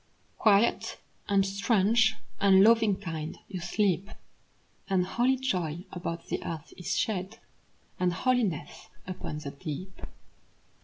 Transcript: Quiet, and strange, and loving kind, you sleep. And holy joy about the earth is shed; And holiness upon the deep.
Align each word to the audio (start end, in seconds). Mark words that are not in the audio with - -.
Quiet, 0.39 0.97
and 1.29 1.45
strange, 1.45 2.15
and 2.39 2.63
loving 2.63 2.95
kind, 2.99 3.37
you 3.47 3.59
sleep. 3.59 4.09
And 4.89 5.05
holy 5.05 5.35
joy 5.35 5.85
about 5.91 6.25
the 6.25 6.43
earth 6.43 6.73
is 6.75 6.97
shed; 6.97 7.37
And 7.99 8.11
holiness 8.11 8.87
upon 9.05 9.37
the 9.37 9.51
deep. 9.51 10.01